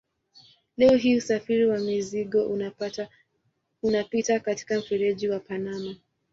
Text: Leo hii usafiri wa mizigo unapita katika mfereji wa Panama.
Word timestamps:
Leo 0.77 0.95
hii 0.97 1.15
usafiri 1.15 1.65
wa 1.65 1.79
mizigo 1.79 2.45
unapita 3.81 4.39
katika 4.39 4.79
mfereji 4.79 5.29
wa 5.29 5.39
Panama. 5.39 5.95